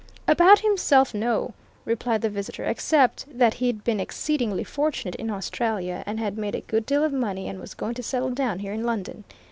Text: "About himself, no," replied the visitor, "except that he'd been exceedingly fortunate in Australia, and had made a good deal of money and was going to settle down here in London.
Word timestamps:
"About 0.27 0.61
himself, 0.61 1.13
no," 1.13 1.53
replied 1.85 2.23
the 2.23 2.29
visitor, 2.31 2.63
"except 2.65 3.25
that 3.31 3.53
he'd 3.53 3.83
been 3.83 3.99
exceedingly 3.99 4.63
fortunate 4.63 5.13
in 5.17 5.29
Australia, 5.29 6.01
and 6.07 6.19
had 6.19 6.39
made 6.39 6.55
a 6.55 6.61
good 6.61 6.87
deal 6.87 7.03
of 7.03 7.13
money 7.13 7.47
and 7.47 7.59
was 7.59 7.75
going 7.75 7.93
to 7.93 8.01
settle 8.01 8.31
down 8.31 8.57
here 8.57 8.73
in 8.73 8.83
London. 8.83 9.25